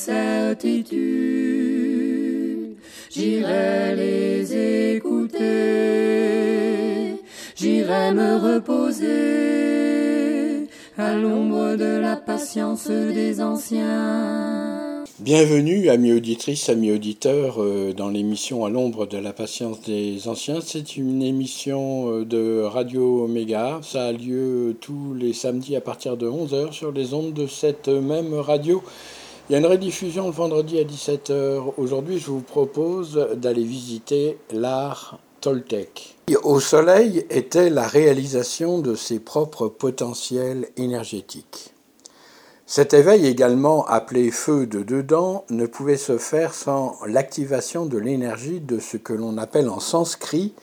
[0.00, 0.96] certitudes,
[3.10, 5.38] j'irai les écouter,
[7.54, 9.08] j'irai me reposer
[10.96, 15.04] à l'ombre de la patience des anciens.
[15.18, 20.60] Bienvenue, amis auditrices, amis auditeurs, euh, dans l'émission À l'ombre de la patience des anciens.
[20.62, 23.80] C'est une émission euh, de Radio Omega.
[23.82, 27.88] Ça a lieu tous les samedis à partir de 11h sur les ondes de cette
[27.88, 28.82] même radio.
[29.50, 31.74] Il y a une rediffusion le vendredi à 17h.
[31.76, 36.16] Aujourd'hui, je vous propose d'aller visiter l'art Toltec.
[36.44, 41.74] Au soleil était la réalisation de ses propres potentiels énergétiques.
[42.64, 48.60] Cet éveil également appelé feu de dedans ne pouvait se faire sans l'activation de l'énergie
[48.60, 50.54] de ce que l'on appelle en sanskrit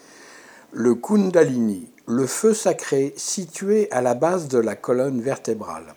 [0.72, 5.97] le kundalini, le feu sacré situé à la base de la colonne vertébrale.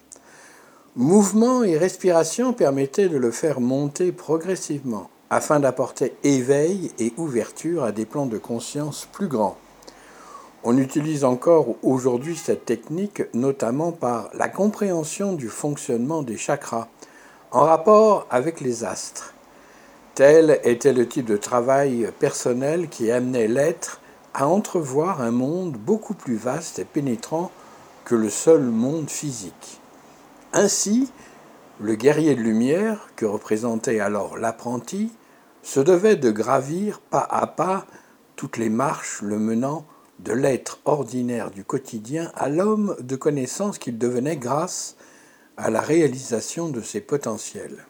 [0.96, 7.92] Mouvement et respiration permettaient de le faire monter progressivement afin d'apporter éveil et ouverture à
[7.92, 9.56] des plans de conscience plus grands.
[10.64, 16.88] On utilise encore aujourd'hui cette technique notamment par la compréhension du fonctionnement des chakras
[17.52, 19.34] en rapport avec les astres.
[20.16, 24.00] Tel était le type de travail personnel qui amenait l'être
[24.34, 27.52] à entrevoir un monde beaucoup plus vaste et pénétrant
[28.04, 29.79] que le seul monde physique.
[30.52, 31.10] Ainsi,
[31.80, 35.12] le guerrier de lumière, que représentait alors l'apprenti,
[35.62, 37.86] se devait de gravir pas à pas
[38.34, 39.84] toutes les marches le menant
[40.18, 44.96] de l'être ordinaire du quotidien à l'homme de connaissance qu'il devenait grâce
[45.56, 47.84] à la réalisation de ses potentiels.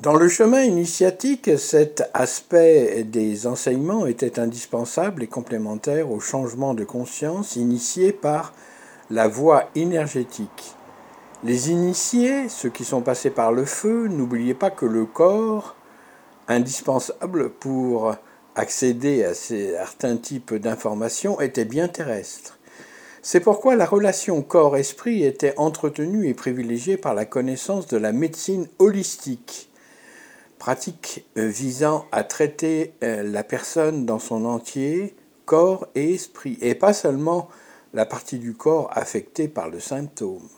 [0.00, 6.84] Dans le chemin initiatique, cet aspect des enseignements était indispensable et complémentaire au changement de
[6.84, 8.52] conscience initié par
[9.10, 10.74] la voie énergétique.
[11.44, 15.76] Les initiés, ceux qui sont passés par le feu, n'oubliez pas que le corps,
[16.48, 18.16] indispensable pour
[18.54, 22.58] accéder à certains types d'informations était bien terrestre.
[23.20, 28.66] C'est pourquoi la relation corps-esprit était entretenue et privilégiée par la connaissance de la médecine
[28.78, 29.70] holistique,
[30.58, 36.94] pratique visant à traiter euh, la personne dans son entier, corps et esprit, et pas
[36.94, 37.50] seulement
[37.92, 40.48] la partie du corps affectée par le symptôme.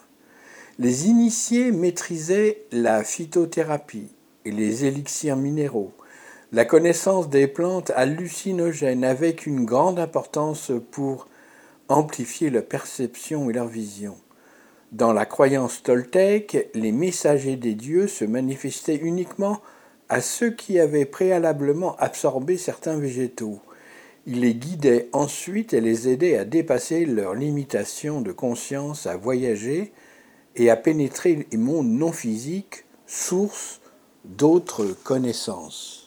[0.79, 4.11] Les initiés maîtrisaient la phytothérapie
[4.45, 5.93] et les élixirs minéraux,
[6.53, 11.29] la connaissance des plantes hallucinogènes avec une grande importance pour
[11.89, 14.19] amplifier leur perception et leur vision.
[14.93, 19.63] Dans la croyance toltèque, les messagers des dieux se manifestaient uniquement
[20.11, 23.61] à ceux qui avaient préalablement absorbé certains végétaux.
[24.27, 29.95] Ils les guidaient ensuite et les aidaient à dépasser leurs limitations de conscience, à voyager
[30.57, 33.81] et à pénétrer les mondes non physiques, source
[34.25, 36.06] d'autres connaissances.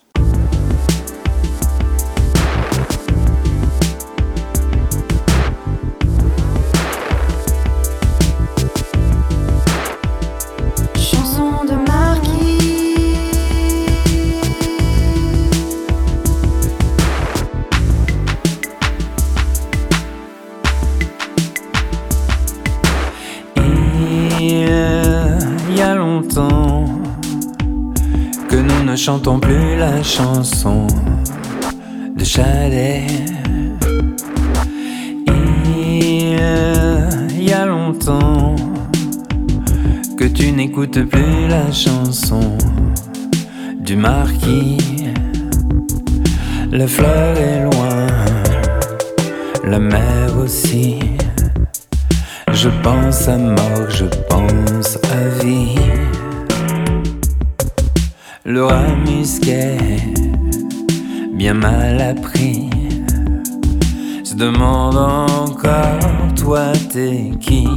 [29.09, 30.85] Chantons plus la chanson
[32.15, 33.07] de Chalet.
[36.05, 38.55] Il y a longtemps
[40.15, 42.55] que tu n'écoutes plus la chanson
[43.79, 44.77] du marquis.
[46.71, 48.05] La fleur est loin,
[49.63, 50.99] la mer aussi.
[52.51, 56.08] Je pense à mort, je pense à vie.
[58.51, 59.77] Laura Musquet,
[61.33, 62.67] bien mal appris,
[64.23, 65.99] se demande encore,
[66.35, 67.67] toi t'es qui?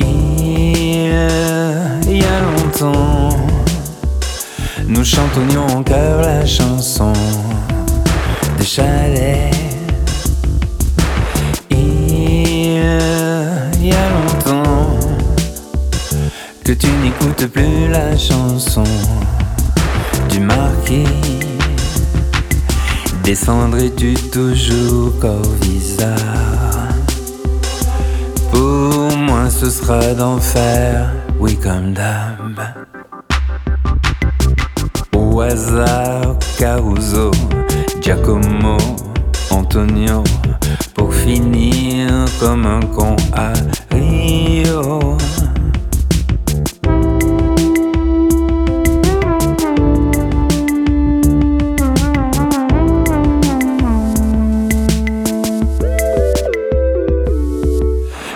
[0.00, 3.28] Il y a longtemps,
[4.88, 7.12] nous chantonnions en cœur la chanson
[8.58, 9.59] des chalets.
[16.70, 18.84] Que tu n'écoutes plus la chanson
[20.28, 21.04] du marquis.
[23.24, 25.14] Descendrais-tu toujours
[25.60, 26.86] bizarre
[28.52, 32.60] Pour moi, ce sera d'enfer, oui, comme d'hab.
[35.16, 37.32] Au hasard, Caruso,
[38.00, 38.76] Giacomo,
[39.50, 40.22] Antonio
[40.94, 43.54] pour finir comme un con à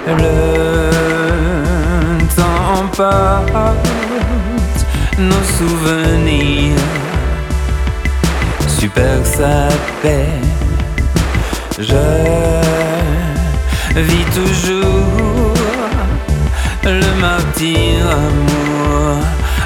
[0.07, 0.91] Le
[2.37, 3.89] temps porte
[5.19, 6.77] nos souvenirs,
[8.67, 9.69] super ça
[10.03, 10.29] paix.
[11.79, 12.05] Je
[14.01, 15.55] vis toujours
[16.85, 19.25] le martyr amour.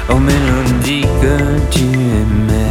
[0.09, 2.68] Aux mélodies que tu aimais.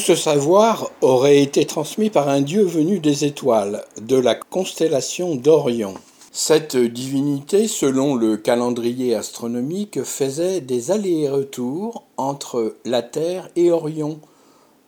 [0.00, 5.94] Ce savoir aurait été transmis par un dieu venu des étoiles, de la constellation d'Orion.
[6.32, 14.20] Cette divinité, selon le calendrier astronomique, faisait des allers-retours entre la Terre et Orion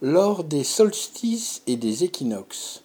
[0.00, 2.82] lors des solstices et des équinoxes.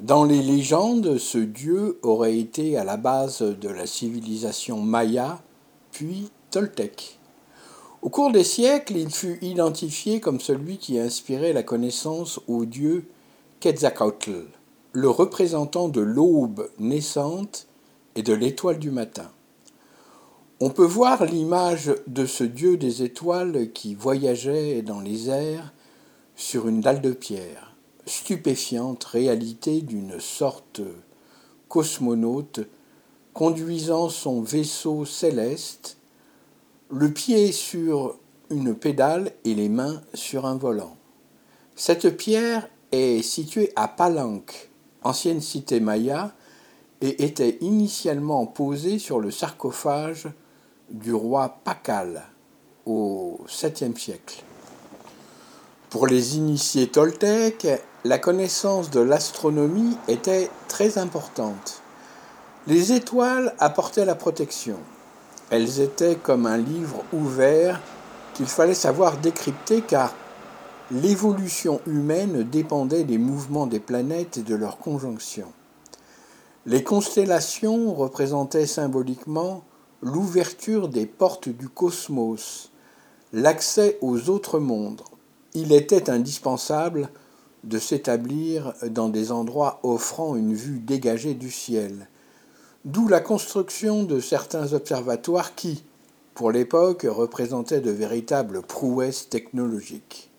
[0.00, 5.40] Dans les légendes, ce dieu aurait été à la base de la civilisation maya,
[5.90, 7.18] puis toltèque.
[8.04, 13.06] Au cours des siècles, il fut identifié comme celui qui inspirait la connaissance au dieu
[13.60, 14.44] Quetzalcoatl,
[14.92, 17.66] le représentant de l'aube naissante
[18.14, 19.30] et de l'étoile du matin.
[20.60, 25.72] On peut voir l'image de ce dieu des étoiles qui voyageait dans les airs
[26.36, 27.74] sur une dalle de pierre,
[28.04, 30.82] stupéfiante réalité d'une sorte
[31.70, 32.60] cosmonaute
[33.32, 35.96] conduisant son vaisseau céleste
[36.96, 38.14] le pied sur
[38.50, 40.96] une pédale et les mains sur un volant.
[41.74, 44.70] Cette pierre est située à Palenque,
[45.02, 46.32] ancienne cité maya,
[47.00, 50.28] et était initialement posée sur le sarcophage
[50.88, 52.22] du roi Pacal
[52.86, 54.44] au 7e siècle.
[55.90, 57.66] Pour les initiés toltèques,
[58.04, 61.82] la connaissance de l'astronomie était très importante.
[62.68, 64.78] Les étoiles apportaient la protection.
[65.50, 67.80] Elles étaient comme un livre ouvert
[68.34, 70.14] qu'il fallait savoir décrypter car
[70.90, 75.52] l'évolution humaine dépendait des mouvements des planètes et de leurs conjonctions.
[76.66, 79.64] Les constellations représentaient symboliquement
[80.02, 82.70] l'ouverture des portes du cosmos,
[83.32, 85.02] l'accès aux autres mondes.
[85.54, 87.10] Il était indispensable
[87.64, 92.08] de s'établir dans des endroits offrant une vue dégagée du ciel,
[92.84, 95.84] D'où la construction de certains observatoires qui,
[96.34, 100.30] pour l'époque, représentaient de véritables prouesses technologiques.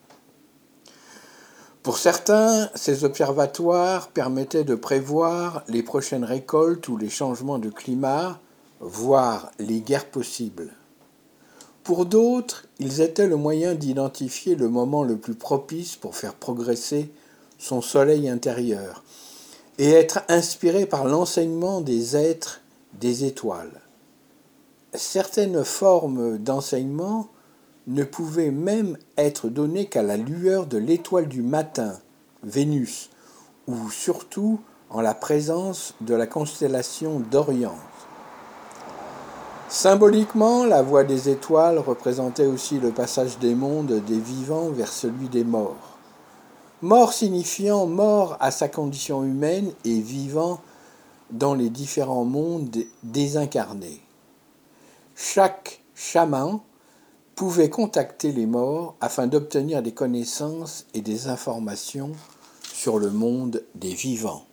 [1.82, 8.40] Pour certains, ces observatoires permettaient de prévoir les prochaines récoltes ou les changements de climat,
[8.80, 10.72] voire les guerres possibles.
[11.82, 17.12] Pour d'autres, ils étaient le moyen d'identifier le moment le plus propice pour faire progresser
[17.58, 19.02] son soleil intérieur,
[19.78, 22.60] et être inspiré par l'enseignement des êtres
[22.94, 23.82] des étoiles.
[24.94, 27.28] Certaines formes d'enseignement
[27.86, 31.98] ne pouvaient même être données qu'à la lueur de l'étoile du matin,
[32.42, 33.10] Vénus,
[33.68, 37.76] ou surtout en la présence de la constellation d'Orient.
[39.68, 45.28] Symboliquement, la voie des étoiles représentait aussi le passage des mondes des vivants vers celui
[45.28, 45.95] des morts.
[46.82, 50.60] Mort signifiant mort à sa condition humaine et vivant
[51.30, 54.02] dans les différents mondes désincarnés.
[55.14, 56.60] Chaque chaman
[57.34, 62.12] pouvait contacter les morts afin d'obtenir des connaissances et des informations
[62.74, 64.44] sur le monde des vivants.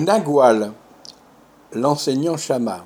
[0.00, 0.72] Nagual,
[1.72, 2.84] l'enseignant Chama,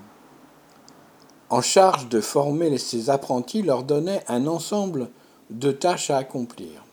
[1.51, 5.11] en charge de former ses apprentis, leur donnait un ensemble
[5.51, 6.85] de tâches à accomplir.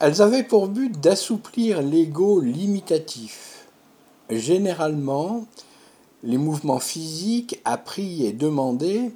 [0.00, 3.68] Elles avaient pour but d'assouplir l'ego limitatif.
[4.30, 5.46] Généralement,
[6.24, 9.12] les mouvements physiques appris et demandés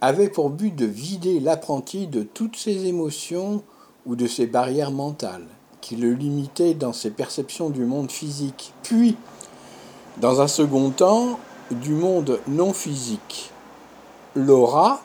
[0.00, 3.62] avaient pour but de vider l'apprenti de toutes ses émotions
[4.06, 5.46] ou de ses barrières mentales
[5.80, 8.72] qui le limitaient dans ses perceptions du monde physique.
[8.82, 9.16] Puis,
[10.18, 11.38] dans un second temps,
[11.70, 13.50] du monde non physique.
[14.34, 15.02] L'aura,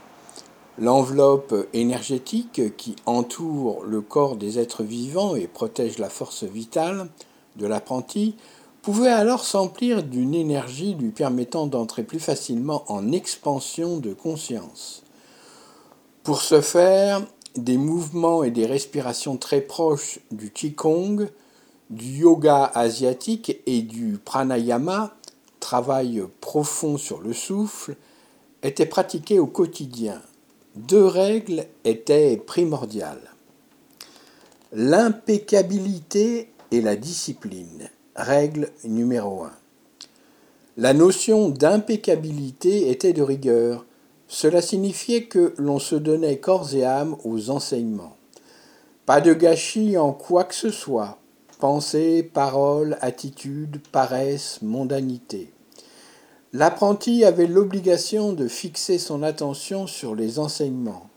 [0.77, 7.09] l'enveloppe énergétique qui entoure le corps des êtres vivants et protège la force vitale
[7.55, 8.35] de l'apprenti,
[8.81, 15.03] pouvait alors s'emplir d'une énergie lui permettant d'entrer plus facilement en expansion de conscience.
[16.23, 17.21] Pour ce faire,
[17.55, 21.27] des mouvements et des respirations très proches du Qigong
[21.89, 25.15] du yoga asiatique et du pranayama,
[25.59, 27.95] travail profond sur le souffle,
[28.63, 30.21] étaient pratiqués au quotidien.
[30.75, 33.33] Deux règles étaient primordiales.
[34.71, 37.89] L'impeccabilité et la discipline.
[38.15, 39.53] Règle numéro un.
[40.77, 43.85] La notion d'impeccabilité était de rigueur.
[44.27, 48.15] Cela signifiait que l'on se donnait corps et âme aux enseignements.
[49.05, 51.18] Pas de gâchis en quoi que ce soit,
[51.59, 55.51] Pensée, parole, attitude, paresse, mondanité.
[56.53, 61.09] L'apprenti avait l'obligation de fixer son attention sur les enseignements.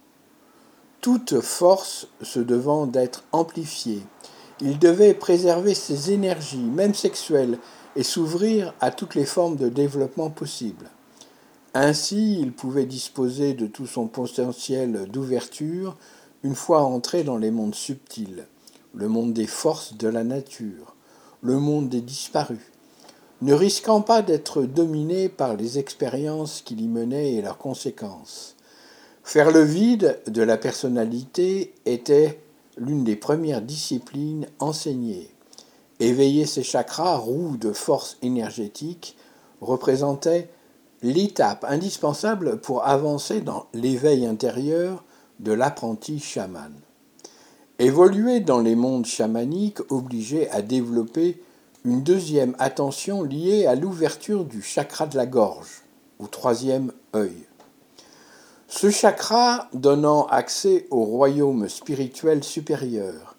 [1.01, 4.03] Toute force se devant d'être amplifiée,
[4.61, 7.61] il devait préserver ses énergies, même sexuelles,
[7.95, 10.91] et s'ouvrir à toutes les formes de développement possibles.
[11.73, 15.97] Ainsi, il pouvait disposer de tout son potentiel d'ouverture
[16.43, 18.45] une fois entré dans les mondes subtils
[18.95, 20.95] le monde des forces de la nature,
[21.41, 22.73] le monde des disparus,
[23.41, 28.57] ne risquant pas d'être dominé par les expériences qu'il y menait et leurs conséquences.
[29.25, 32.41] Faire le vide de la personnalité était
[32.77, 35.29] l'une des premières disciplines enseignées.
[36.01, 39.17] Éveiller ses chakras, roues de force énergétique,
[39.61, 40.49] représentait
[41.03, 45.05] l'étape indispensable pour avancer dans l'éveil intérieur
[45.41, 46.73] de l'apprenti chaman.
[47.79, 51.43] Évoluer dans les mondes chamaniques obligeait à développer
[51.85, 55.83] une deuxième attention liée à l'ouverture du chakra de la gorge,
[56.19, 57.47] au troisième œil.
[58.69, 63.37] Ce chakra donnant accès au royaume spirituel supérieur,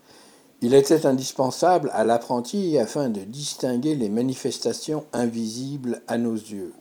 [0.61, 6.73] il était indispensable à l'apprenti afin de distinguer les manifestations invisibles à nos yeux.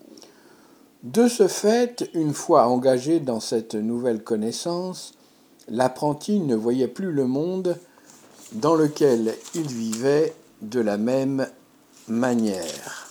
[1.03, 5.15] De ce fait, une fois engagé dans cette nouvelle connaissance,
[5.69, 7.79] l'apprenti ne voyait plus le monde
[8.53, 11.47] dans lequel il vivait de la même
[12.09, 13.11] manière.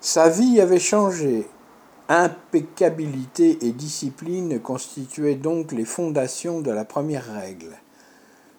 [0.00, 1.46] Sa vie avait changé.
[2.08, 7.78] Impeccabilité et discipline constituaient donc les fondations de la première règle.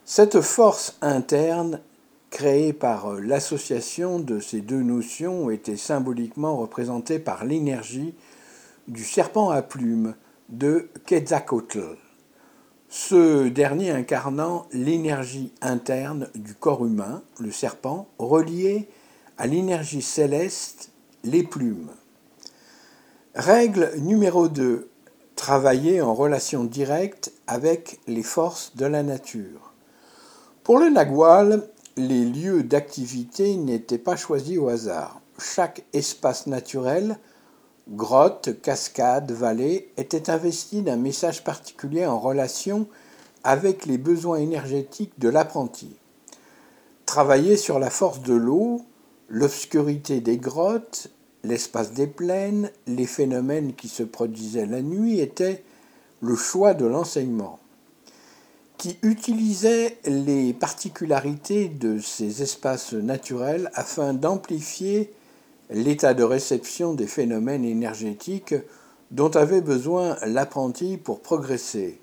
[0.06, 1.82] Cette force interne
[2.30, 8.16] créée par l'association de ces deux notions était symboliquement représentée par l'énergie
[8.88, 10.16] du serpent à plumes
[10.50, 11.98] de Quetzalcoatl,
[12.96, 18.88] ce dernier incarnant l'énergie interne du corps humain, le serpent, relié
[19.40, 20.92] à l'énergie céleste,
[21.24, 21.90] les plumes.
[23.34, 24.90] Règle numéro 2.
[25.36, 29.74] Travailler en relation directe avec les forces de la nature.
[30.64, 35.20] Pour le Nagual, les lieux d'activité n'étaient pas choisis au hasard.
[35.40, 37.18] Chaque espace naturel,
[37.90, 42.88] grotte, cascade, vallée, était investi d'un message particulier en relation
[43.44, 45.96] avec les besoins énergétiques de l'apprenti.
[47.06, 48.82] Travailler sur la force de l'eau,
[49.28, 51.10] l'obscurité des grottes,
[51.44, 55.64] l'espace des plaines, les phénomènes qui se produisaient la nuit étaient
[56.22, 57.60] le choix de l'enseignement
[58.84, 65.14] qui utilisait les particularités de ces espaces naturels afin d'amplifier
[65.74, 68.56] l'état de réception des phénomènes énergétiques
[69.12, 72.00] dont avait besoin l'apprenti pour progresser.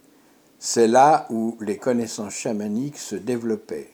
[0.58, 3.90] C'est là où les connaissances chamaniques se développaient.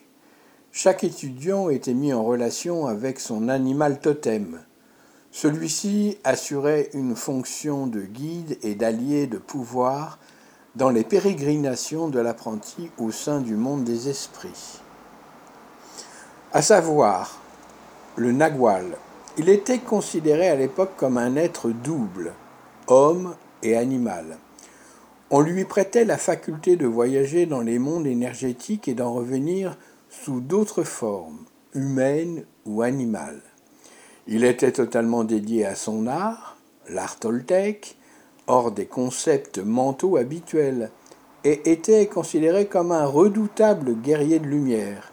[0.71, 4.59] Chaque étudiant était mis en relation avec son animal totem.
[5.31, 10.19] Celui-ci assurait une fonction de guide et d'allié de pouvoir
[10.75, 14.79] dans les pérégrinations de l'apprenti au sein du monde des esprits.
[16.51, 17.39] À savoir,
[18.15, 18.97] le nagual,
[19.37, 22.33] il était considéré à l'époque comme un être double,
[22.87, 24.37] homme et animal.
[25.29, 29.77] On lui prêtait la faculté de voyager dans les mondes énergétiques et d'en revenir
[30.09, 33.41] sous d'autres formes, humaines ou animales.
[34.25, 36.57] Il était totalement dédié à son art,
[36.89, 37.97] l'art toltèque,
[38.47, 40.89] hors des concepts mentaux habituels,
[41.43, 45.11] et était considéré comme un redoutable guerrier de lumière.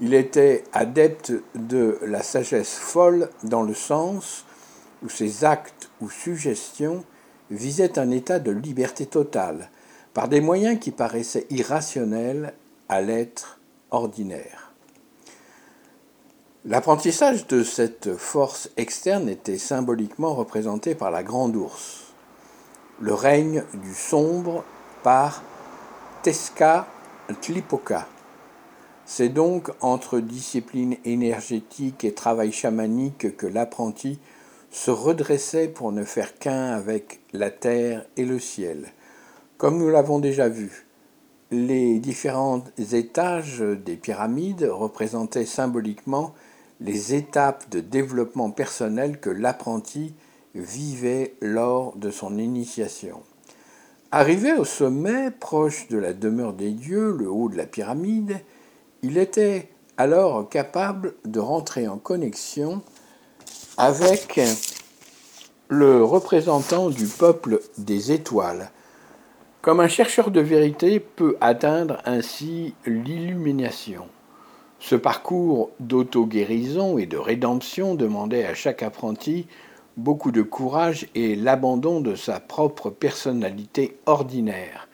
[0.00, 4.44] Il était adepte de la sagesse folle dans le sens
[5.02, 7.04] où ses actes ou suggestions
[7.50, 9.70] visaient un état de liberté totale,
[10.12, 12.54] par des moyens qui paraissaient irrationnels
[12.88, 13.58] à l'être
[13.90, 14.72] ordinaire.
[16.64, 22.04] L'apprentissage de cette force externe était symboliquement représenté par la grande ours
[23.00, 24.64] le règne du sombre
[25.02, 25.42] par
[26.22, 26.86] Teska
[27.40, 28.06] Tlipoka.
[29.06, 34.18] C'est donc entre discipline énergétique et travail chamanique que l'apprenti
[34.70, 38.92] se redressait pour ne faire qu'un avec la terre et le ciel.
[39.58, 40.86] Comme nous l'avons déjà vu,
[41.50, 46.34] les différents étages des pyramides représentaient symboliquement
[46.80, 50.14] les étapes de développement personnel que l'apprenti
[50.54, 53.22] vivait lors de son initiation.
[54.10, 58.40] Arrivé au sommet, proche de la demeure des dieux, le haut de la pyramide,
[59.04, 62.80] il était alors capable de rentrer en connexion
[63.76, 64.40] avec
[65.68, 68.70] le représentant du peuple des étoiles,
[69.60, 74.06] comme un chercheur de vérité peut atteindre ainsi l'illumination.
[74.78, 79.46] Ce parcours d'auto-guérison et de rédemption demandait à chaque apprenti
[79.98, 84.88] beaucoup de courage et l'abandon de sa propre personnalité ordinaire.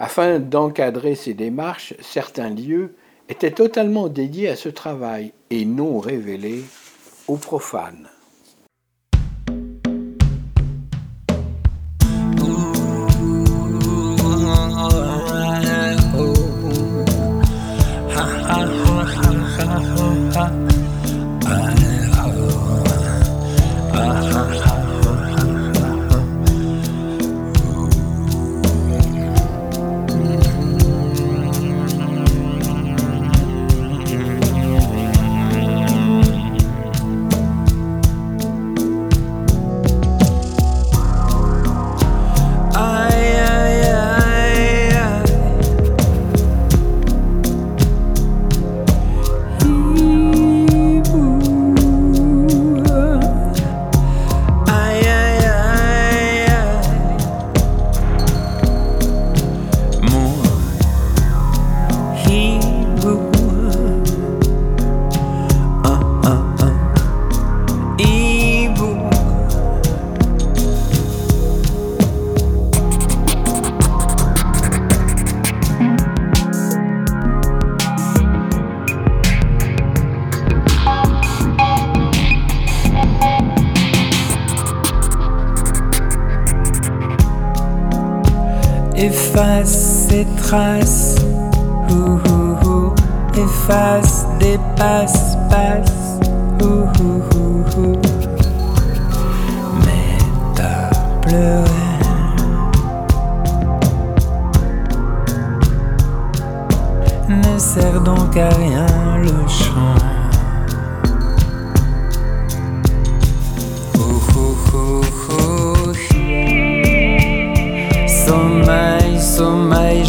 [0.00, 2.96] Afin d'encadrer ces démarches, certains lieux
[3.28, 6.64] étaient totalement dédiés à ce travail et non révélés
[7.28, 8.08] aux profanes.
[89.34, 91.16] Efface ses traces.
[91.90, 92.94] Ouh, ouh, ouh.
[93.36, 96.20] Efface, dépasse, passe.
[96.62, 97.92] Ouh, ouh.
[99.84, 100.18] Mais
[100.54, 101.64] t'as pleuré.
[107.28, 108.86] Ne sert donc à rien
[109.20, 110.13] le chant.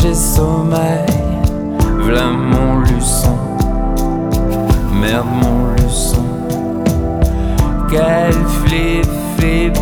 [0.05, 1.05] J'ai sommeil.
[2.05, 3.37] V'là mon luçon.
[5.01, 6.25] Merde, mon luçon.
[7.89, 9.77] Quel flip, flip,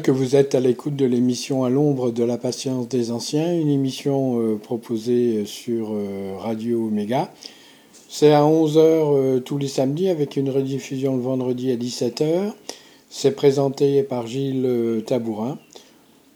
[0.00, 3.68] que vous êtes à l'écoute de l'émission À l'ombre de la patience des anciens, une
[3.68, 7.30] émission euh, proposée sur euh, Radio Méga.
[8.08, 12.52] C'est à 11h tous les samedis avec une rediffusion le vendredi à 17h.
[13.10, 15.58] C'est présenté par Gilles euh, Tabourin.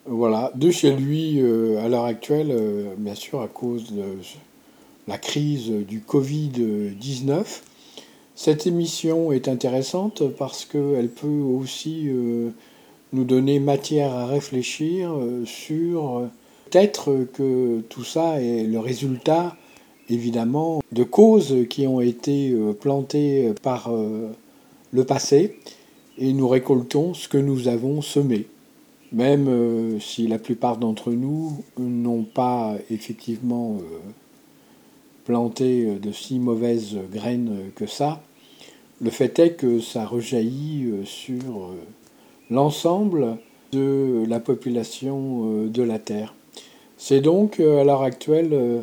[0.08, 4.04] Voilà, de chez lui euh, à l'heure actuelle, euh, bien sûr à cause de
[5.08, 7.44] la crise du Covid-19.
[8.36, 12.50] Cette émission est intéressante parce qu'elle peut aussi euh,
[13.16, 16.26] nous donner matière à réfléchir euh, sur euh,
[16.70, 19.56] peut-être que tout ça est le résultat
[20.10, 23.90] évidemment de causes qui ont été euh, plantées par
[24.92, 25.56] le passé
[26.18, 28.46] et nous récoltons ce que nous avons semé.
[29.12, 33.78] Même si la plupart d'entre nous n'ont pas effectivement
[35.24, 38.20] planté de si mauvaises graines que ça,
[39.00, 41.70] le fait est que ça rejaillit sur
[42.50, 43.38] l'ensemble
[43.72, 46.34] de la population euh, de la Terre.
[46.96, 48.80] C'est donc euh, à l'heure actuelle euh,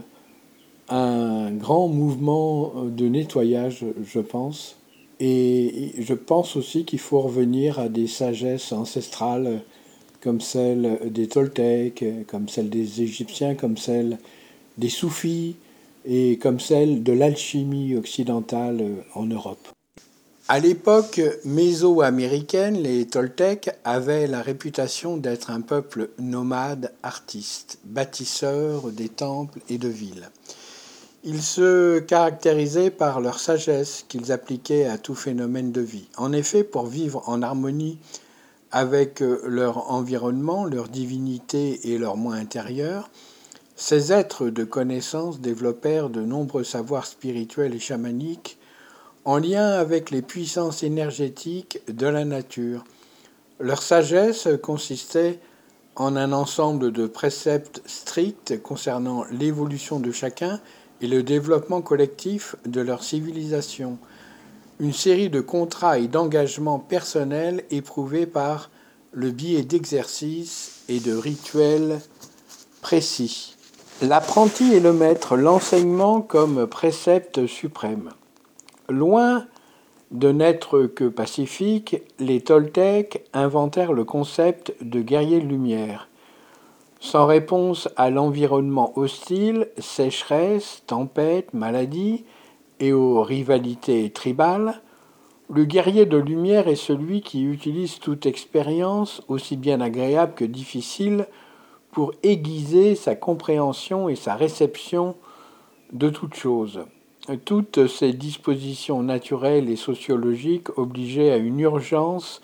[0.89, 4.78] un grand mouvement de nettoyage, je pense.
[5.19, 9.62] Et je pense aussi qu'il faut revenir à des sagesses ancestrales
[10.21, 14.17] comme celle des Toltecs, comme celle des Égyptiens, comme celle
[14.78, 15.56] des Soufis
[16.06, 18.84] et comme celle de l'alchimie occidentale
[19.15, 19.72] en Europe.
[20.49, 29.08] À l'époque méso-américaine, les Toltecs avaient la réputation d'être un peuple nomade artiste, bâtisseur des
[29.08, 30.29] temples et de villes.
[31.23, 36.10] Ils se caractérisaient par leur sagesse qu'ils appliquaient à tout phénomène de vie.
[36.17, 37.97] En effet, pour vivre en harmonie
[38.69, 43.10] avec leur environnement, leur divinité et leur moi intérieur,
[43.77, 48.58] ces êtres de connaissance développèrent de nombreux savoirs spirituels et chamaniques
[49.25, 52.83] en lien avec les puissances énergétiques de la nature.
[53.59, 55.39] Leur sagesse consistait
[55.95, 60.59] en un ensemble de préceptes stricts concernant l'évolution de chacun
[61.01, 63.97] et le développement collectif de leur civilisation,
[64.79, 68.69] une série de contrats et d'engagements personnels éprouvés par
[69.12, 71.99] le biais d'exercices et de rituels
[72.81, 73.55] précis.
[74.01, 78.09] L'apprenti est le maître, l'enseignement comme précepte suprême.
[78.93, 79.47] Loin
[80.12, 86.10] de n'être que pacifiques, les Toltecs inventèrent le concept de guerrier de lumière.
[86.99, 92.23] Sans réponse à l'environnement hostile, sécheresse, tempête, maladie
[92.79, 94.79] et aux rivalités tribales,
[95.49, 101.25] le guerrier de lumière est celui qui utilise toute expérience, aussi bien agréable que difficile,
[101.91, 105.15] pour aiguiser sa compréhension et sa réception
[105.93, 106.86] de toute chose.
[107.45, 112.41] Toutes ces dispositions naturelles et sociologiques obligeaient à une urgence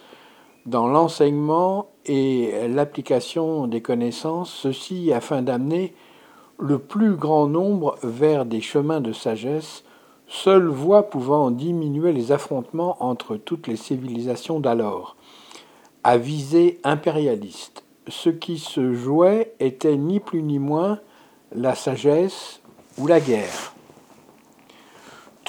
[0.65, 5.93] dans l'enseignement et l'application des connaissances, ceci afin d'amener
[6.57, 9.83] le plus grand nombre vers des chemins de sagesse,
[10.27, 15.17] seule voie pouvant diminuer les affrontements entre toutes les civilisations d'alors,
[16.05, 17.83] à visée impérialiste.
[18.07, 20.99] Ce qui se jouait était ni plus ni moins
[21.53, 22.61] la sagesse
[22.97, 23.73] ou la guerre.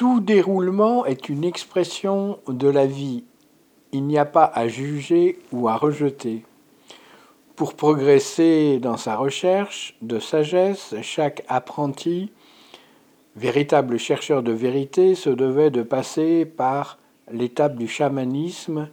[0.00, 3.22] Tout déroulement est une expression de la vie.
[3.92, 6.46] Il n'y a pas à juger ou à rejeter.
[7.54, 12.32] Pour progresser dans sa recherche de sagesse, chaque apprenti,
[13.36, 16.98] véritable chercheur de vérité, se devait de passer par
[17.30, 18.88] l'étape du chamanisme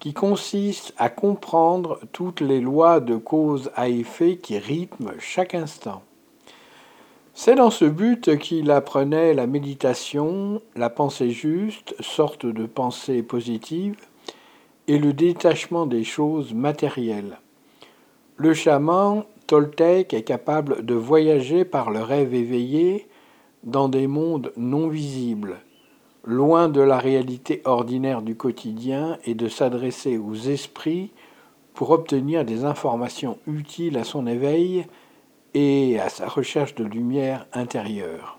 [0.00, 6.02] qui consiste à comprendre toutes les lois de cause à effet qui rythment chaque instant.
[7.34, 13.96] C'est dans ce but qu'il apprenait la méditation, la pensée juste, sorte de pensée positive,
[14.86, 17.38] et le détachement des choses matérielles.
[18.36, 23.08] Le chaman Toltec est capable de voyager par le rêve éveillé
[23.64, 25.56] dans des mondes non visibles,
[26.24, 31.10] loin de la réalité ordinaire du quotidien et de s'adresser aux esprits
[31.72, 34.84] pour obtenir des informations utiles à son éveil
[35.54, 38.38] et à sa recherche de lumière intérieure.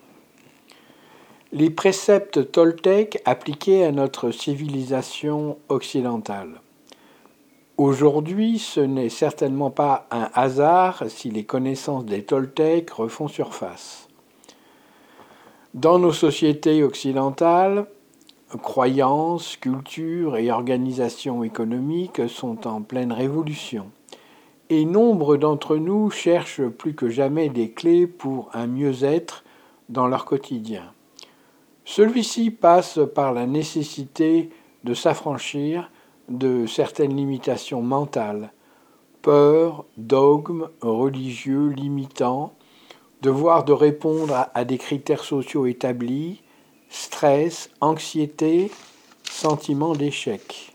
[1.52, 6.62] Les préceptes toltèques appliqués à notre civilisation occidentale.
[7.78, 14.08] Aujourd'hui, ce n'est certainement pas un hasard si les connaissances des Toltecs refont surface.
[15.74, 17.88] Dans nos sociétés occidentales,
[18.62, 23.90] croyances, culture et organisations économiques sont en pleine révolution
[24.70, 29.44] et nombre d'entre nous cherchent plus que jamais des clés pour un mieux-être
[29.90, 30.84] dans leur quotidien.
[31.86, 34.50] Celui-ci passe par la nécessité
[34.84, 35.92] de s'affranchir
[36.30, 38.52] de certaines limitations mentales,
[39.22, 42.54] peur, dogmes religieux limitants,
[43.22, 46.42] devoir de répondre à des critères sociaux établis,
[46.90, 48.72] stress, anxiété,
[49.24, 50.74] sentiment d'échec.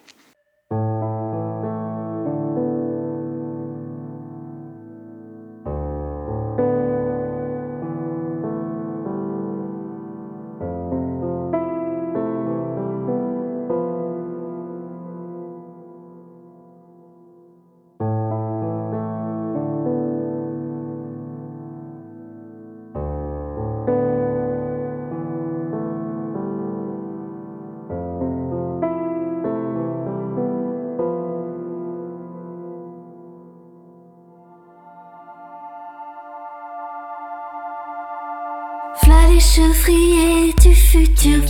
[40.90, 41.42] Futur.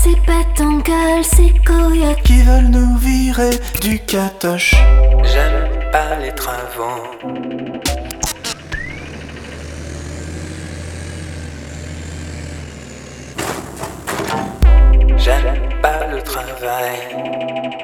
[0.00, 3.50] Ces bêtes en gueule, ces coyotes qui veulent nous virer
[3.80, 4.76] du catoche.
[5.24, 7.02] J'aime pas les travaux.
[15.16, 17.77] J'aime pas le travail.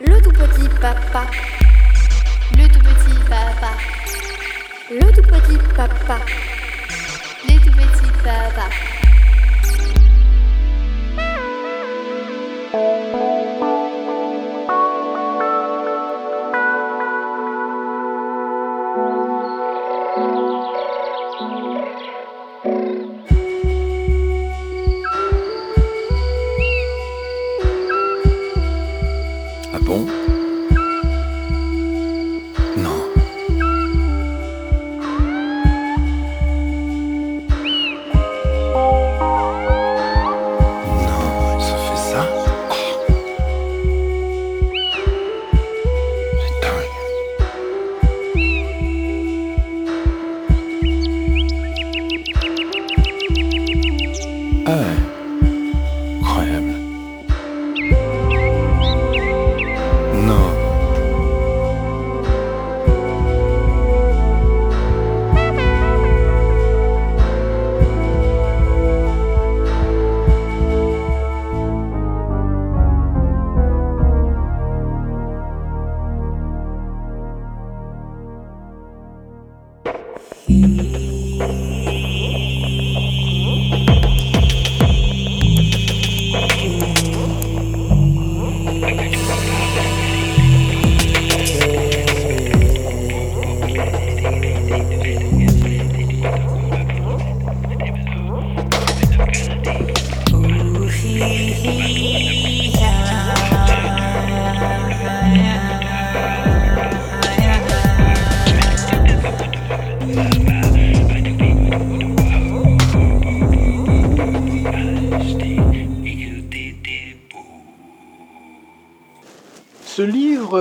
[0.00, 1.26] Le tout petit papa.
[2.58, 3.70] Le tout petit papa.
[4.90, 6.18] Le tout petit papa.
[7.48, 8.68] Les tout petits papa.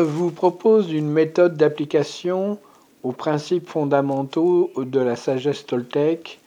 [0.01, 2.57] Vous propose une méthode d'application
[3.03, 6.39] aux principes fondamentaux de la sagesse toltèque.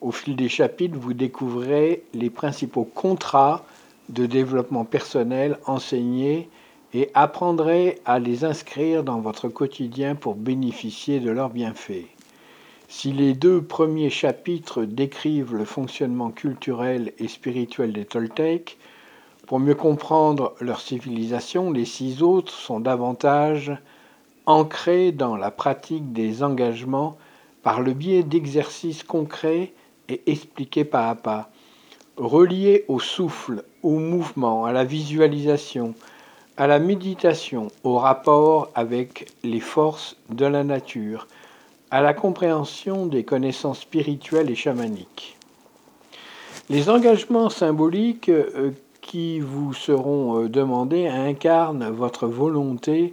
[0.00, 3.64] Au fil des chapitres, vous découvrez les principaux contrats
[4.08, 6.48] de développement personnel enseignés
[6.92, 12.08] et apprendrez à les inscrire dans votre quotidien pour bénéficier de leurs bienfaits.
[12.88, 18.78] Si les deux premiers chapitres décrivent le fonctionnement culturel et spirituel des Toltecs,
[19.50, 23.72] pour mieux comprendre leur civilisation, les six autres sont davantage
[24.46, 27.18] ancrés dans la pratique des engagements
[27.64, 29.72] par le biais d'exercices concrets
[30.08, 31.50] et expliqués pas à pas,
[32.16, 35.94] reliés au souffle, au mouvement, à la visualisation,
[36.56, 41.26] à la méditation, au rapport avec les forces de la nature,
[41.90, 45.36] à la compréhension des connaissances spirituelles et chamaniques.
[46.68, 48.70] Les engagements symboliques euh,
[49.10, 53.12] qui vous seront euh, demandés incarnent votre volonté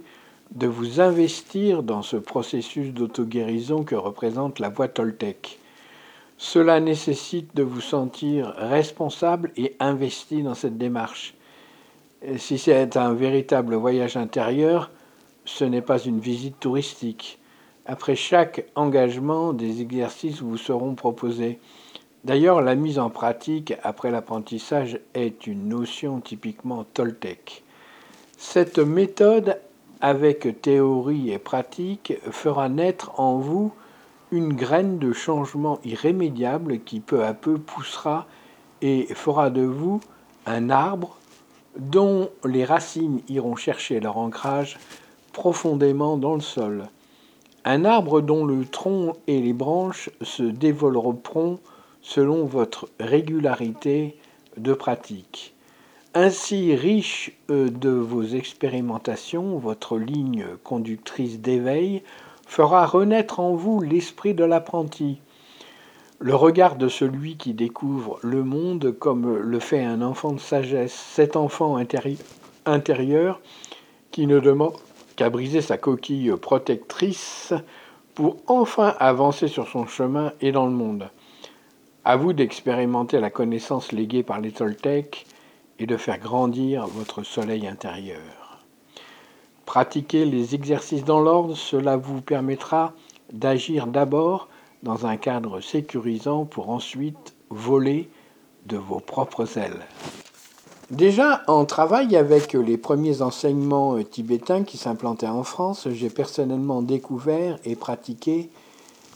[0.52, 5.58] de vous investir dans ce processus d'auto-guérison que représente la voie toltèque.
[6.36, 11.34] Cela nécessite de vous sentir responsable et investi dans cette démarche.
[12.22, 14.92] Et si c'est un véritable voyage intérieur,
[15.46, 17.40] ce n'est pas une visite touristique.
[17.86, 21.58] Après chaque engagement, des exercices vous seront proposés.
[22.28, 27.64] D'ailleurs, la mise en pratique après l'apprentissage est une notion typiquement toltèque.
[28.36, 29.58] Cette méthode,
[30.02, 33.72] avec théorie et pratique, fera naître en vous
[34.30, 38.26] une graine de changement irrémédiable qui peu à peu poussera
[38.82, 40.00] et fera de vous
[40.44, 41.16] un arbre
[41.78, 44.78] dont les racines iront chercher leur ancrage
[45.32, 46.88] profondément dans le sol.
[47.64, 51.58] Un arbre dont le tronc et les branches se développeront
[52.02, 54.16] selon votre régularité
[54.56, 55.54] de pratique.
[56.14, 62.02] Ainsi riche euh, de vos expérimentations, votre ligne conductrice d'éveil
[62.46, 65.20] fera renaître en vous l'esprit de l'apprenti,
[66.18, 70.94] le regard de celui qui découvre le monde comme le fait un enfant de sagesse,
[70.94, 72.18] cet enfant intérie-
[72.66, 73.40] intérieur
[74.10, 74.74] qui ne demande
[75.14, 77.52] qu'à briser sa coquille protectrice
[78.14, 81.08] pour enfin avancer sur son chemin et dans le monde.
[82.08, 85.26] À vous d'expérimenter la connaissance léguée par les Toltecs
[85.78, 88.64] et de faire grandir votre soleil intérieur.
[89.66, 92.94] Pratiquer les exercices dans l'ordre, cela vous permettra
[93.30, 94.48] d'agir d'abord
[94.82, 98.08] dans un cadre sécurisant pour ensuite voler
[98.64, 99.84] de vos propres ailes.
[100.90, 107.58] Déjà, en travail avec les premiers enseignements tibétains qui s'implantaient en France, j'ai personnellement découvert
[107.66, 108.48] et pratiqué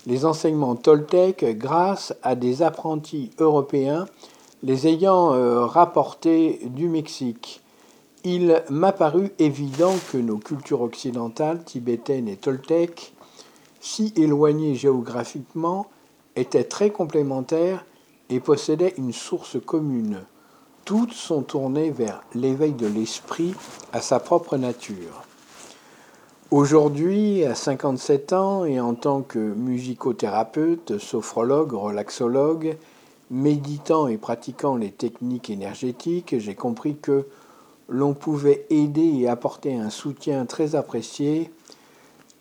[0.07, 4.07] les enseignements toltèques grâce à des apprentis européens
[4.63, 7.63] les ayant euh, rapportés du Mexique.
[8.25, 13.13] Il m'a paru évident que nos cultures occidentales, tibétaines et toltèques,
[13.81, 15.87] si éloignées géographiquement,
[16.37, 17.85] étaient très complémentaires
[18.31, 20.21] et possédaient une source commune
[20.85, 23.55] toutes sont tournées vers l'éveil de l'esprit
[23.93, 25.23] à sa propre nature.
[26.53, 32.77] Aujourd'hui, à 57 ans et en tant que musicothérapeute, sophrologue, relaxologue,
[33.31, 37.25] méditant et pratiquant les techniques énergétiques, j'ai compris que
[37.89, 41.51] l'on pouvait aider et apporter un soutien très apprécié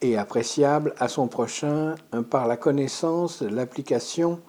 [0.01, 1.95] et appréciable à son prochain
[2.29, 4.41] par la connaissance, l'application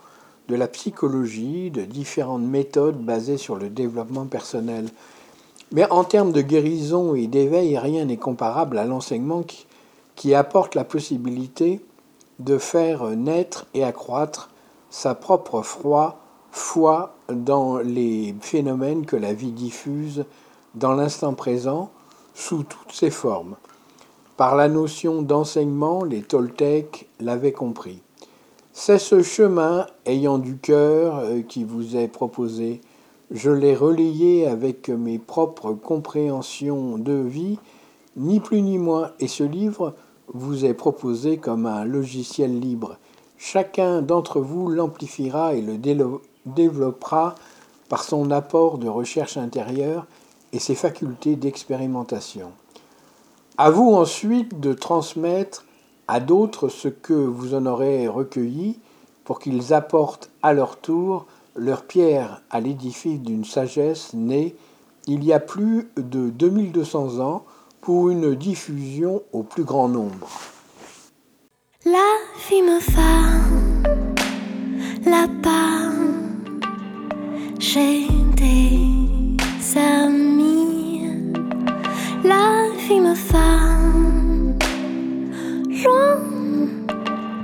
[0.49, 4.89] de la psychologie, de différentes méthodes basées sur le développement personnel.
[5.73, 9.43] Mais en termes de guérison et d'éveil, rien n'est comparable à l'enseignement
[10.17, 11.81] qui, apporte la possibilité
[12.39, 14.51] de faire naître et accroître
[14.91, 16.19] sa propre foi,
[16.51, 20.25] foi dans les phénomènes que la vie diffuse
[20.75, 21.91] dans l'instant présent
[22.35, 23.57] sous toutes ses formes.
[24.37, 28.03] Par la notion d'enseignement, les Toltecs l'avaient compris.
[28.73, 32.81] C'est ce chemin ayant du cœur euh, qui vous est proposé.
[33.35, 37.59] Je l'ai relayé avec mes propres compréhensions de vie,
[38.15, 39.95] ni plus ni moins, et ce livre
[40.35, 42.99] vous est proposé comme un logiciel libre.
[43.39, 45.79] Chacun d'entre vous l'amplifiera et le
[46.45, 47.35] développera
[47.89, 50.07] par son apport de recherche intérieure
[50.53, 52.53] et ses facultés d'expérimentation.
[53.57, 55.65] À vous ensuite de transmettre
[56.07, 58.79] à d'autres ce que vous en aurez recueilli
[59.25, 61.25] pour qu'ils apportent à leur tour
[61.57, 64.55] leur pierre à l'édifice d'une sagesse née
[65.07, 67.45] il y a plus de 2200 ans
[67.81, 70.29] pour une diffusion au plus grand nombre.
[71.85, 71.99] La
[72.49, 73.33] vie me va
[75.11, 75.91] là-bas,
[77.59, 81.03] j'ai des amis.
[82.23, 83.73] La vie me va
[85.83, 86.17] loin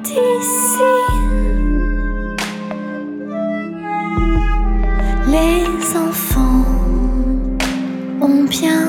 [0.04, 1.17] d'ici.
[5.30, 6.64] Les enfants
[8.22, 8.88] ont bien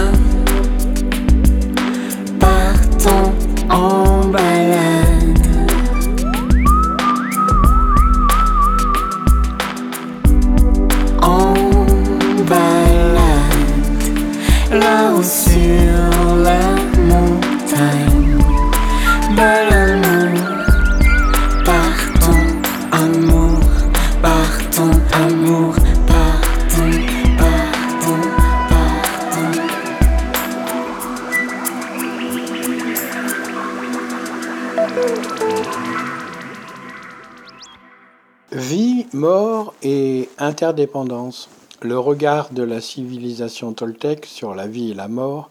[40.51, 41.49] et interdépendance.
[41.81, 45.49] Le regard de la civilisation toltèque sur la vie et la mort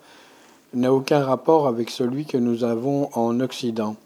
[0.74, 3.96] n'a aucun rapport avec celui que nous avons en Occident.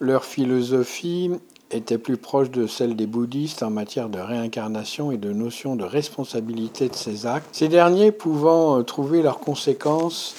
[0.00, 1.30] Leur philosophie
[1.70, 5.84] était plus proche de celle des bouddhistes en matière de réincarnation et de notion de
[5.84, 10.34] responsabilité de ses actes, ces derniers pouvant euh, trouver leurs conséquences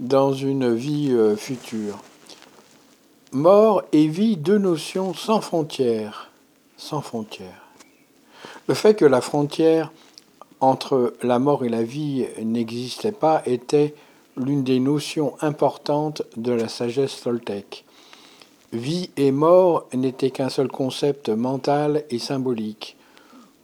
[0.00, 1.98] dans une vie euh, future.
[3.32, 6.30] Mort et vie, deux notions sans frontières.
[6.76, 7.59] Sans frontières.
[8.70, 9.90] Le fait que la frontière
[10.60, 13.96] entre la mort et la vie n'existait pas était
[14.36, 17.84] l'une des notions importantes de la sagesse toltèque.
[18.72, 22.96] Vie et mort n'étaient qu'un seul concept mental et symbolique.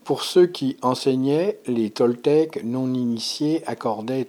[0.03, 4.27] Pour ceux qui enseignaient, les toltèques non initiés accordaient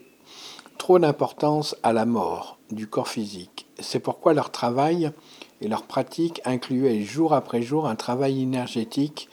[0.77, 3.65] trop d'importance à la mort du corps physique.
[3.79, 5.11] C'est pourquoi leur travail
[5.59, 9.27] et leur pratique incluaient jour après jour un travail énergétique,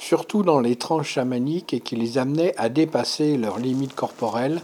[0.00, 4.62] surtout dans les tranches chamaniques, et qui les amenait à dépasser leurs limites corporelles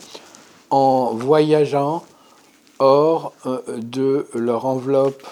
[0.70, 2.02] en voyageant
[2.78, 5.26] hors euh, de leur enveloppe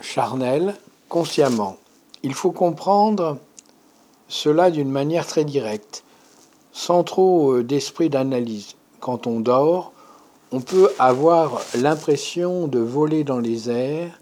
[0.00, 0.76] charnelle
[1.08, 1.76] consciemment.
[2.22, 3.38] Il faut comprendre
[4.28, 6.04] cela d'une manière très directe,
[6.72, 8.76] sans trop euh, d'esprit d'analyse.
[9.00, 9.92] Quand on dort,
[10.52, 14.20] on peut avoir l'impression de voler dans les airs,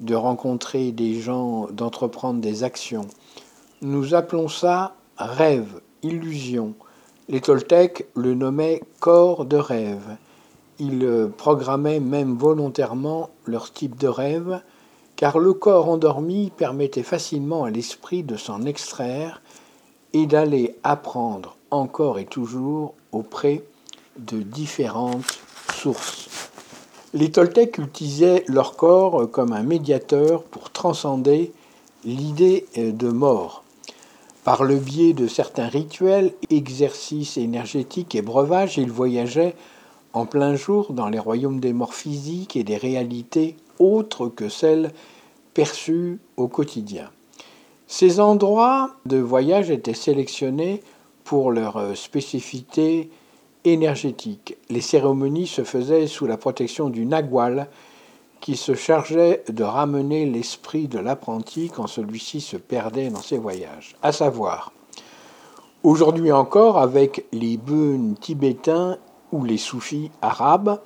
[0.00, 3.06] de rencontrer des gens, d'entreprendre des actions.
[3.82, 6.74] Nous appelons ça rêve, illusion.
[7.30, 10.18] Les Toltecs le nommaient corps de rêve.
[10.78, 14.60] Ils programmaient même volontairement leur type de rêve,
[15.16, 19.40] car le corps endormi permettait facilement à l'esprit de s'en extraire
[20.12, 23.64] et d'aller apprendre encore et toujours auprès
[24.18, 25.38] de différentes
[25.72, 26.28] sources.
[27.14, 31.54] Les Toltecs utilisaient leur corps comme un médiateur pour transcender
[32.04, 33.64] l'idée de mort.
[34.44, 39.54] Par le biais de certains rituels, exercices énergétiques et breuvages, ils voyageaient
[40.14, 44.92] en plein jour dans les royaumes des morts physiques et des réalités autres que celles
[45.52, 47.10] perçues au quotidien.
[47.86, 50.82] Ces endroits de voyage étaient sélectionnés
[51.24, 53.10] pour leur spécificité
[53.64, 54.56] énergétique.
[54.70, 57.68] Les cérémonies se faisaient sous la protection du nagual,
[58.40, 63.96] qui se chargeait de ramener l'esprit de l'apprenti quand celui-ci se perdait dans ses voyages.
[64.02, 64.72] À savoir,
[65.82, 68.96] aujourd'hui encore, avec les beuns tibétains
[69.32, 70.80] ou les soufis arabes,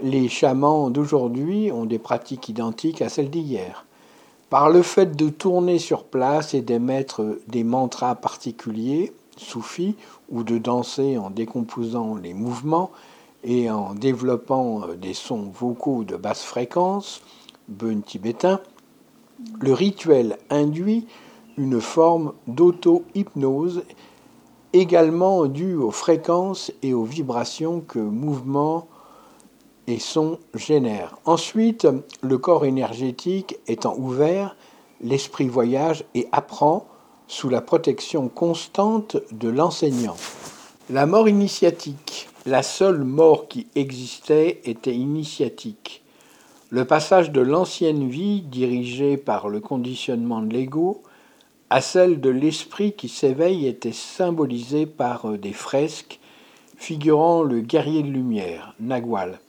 [0.00, 3.86] les chamans d'aujourd'hui ont des pratiques identiques à celles d'hier.
[4.50, 9.96] Par le fait de tourner sur place et d'émettre des mantras particuliers, soufis,
[10.30, 12.90] ou de danser en décomposant les mouvements
[13.44, 17.22] et en développant euh, des sons vocaux de basse fréquence,
[18.06, 18.60] tibétain,
[19.60, 21.06] le rituel induit
[21.56, 23.84] une forme d'auto-hypnose
[24.72, 28.88] également due aux fréquences et aux vibrations que mouvements
[29.86, 31.16] et sons génèrent.
[31.24, 31.86] Ensuite,
[32.22, 34.56] le corps énergétique étant ouvert,
[35.00, 36.86] l'esprit voyage et apprend
[37.28, 40.16] sous la protection constante de l'enseignant.
[40.90, 42.28] La mort initiatique.
[42.46, 46.02] La seule mort qui existait était initiatique.
[46.68, 51.02] Le passage de l'ancienne vie, dirigée par le conditionnement de l'ego,
[51.70, 56.20] à celle de l'esprit qui s'éveille était symbolisé par des fresques
[56.76, 59.40] figurant le guerrier de lumière, Nagual,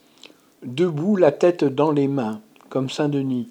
[0.63, 2.39] debout la tête dans les mains,
[2.69, 3.49] comme Saint-Denis,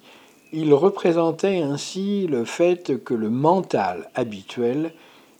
[0.53, 4.91] il représentait ainsi le fait que le mental habituel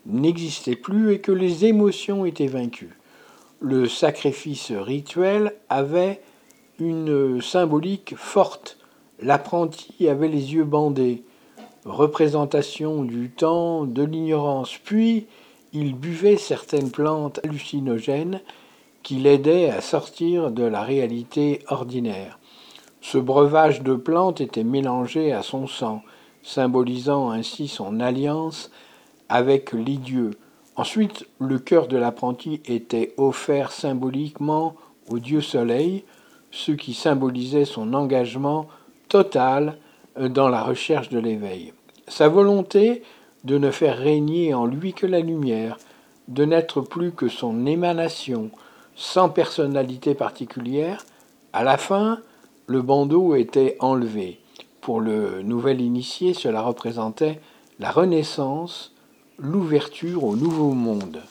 [0.05, 2.95] n'existait plus et que les émotions étaient vaincues.
[3.59, 6.21] Le sacrifice rituel avait
[6.79, 8.77] une symbolique forte.
[9.21, 11.23] L'apprenti avait les yeux bandés,
[11.85, 15.27] représentation du temps, de l'ignorance, puis
[15.71, 18.41] il buvait certaines plantes hallucinogènes
[19.03, 22.39] qui l'aidaient à sortir de la réalité ordinaire.
[23.01, 26.01] Ce breuvage de plantes était mélangé à son sang,
[26.43, 28.71] symbolisant ainsi son alliance
[29.29, 30.31] avec les dieux.
[30.75, 34.75] Ensuite, le cœur de l'apprenti était offert symboliquement
[35.09, 36.03] au dieu soleil,
[36.51, 38.67] ce qui symbolisait son engagement
[39.07, 39.77] total
[40.17, 41.73] dans la recherche de l'éveil.
[42.07, 43.03] Sa volonté
[43.43, 45.77] de ne faire régner en lui que la lumière,
[46.27, 48.49] de n'être plus que son émanation,
[48.95, 51.05] sans personnalité particulière.
[51.53, 52.19] À la fin,
[52.67, 54.39] le bandeau était enlevé.
[54.81, 57.39] Pour le nouvel initié, cela représentait
[57.79, 58.94] la renaissance,
[59.37, 61.21] l'ouverture au nouveau monde.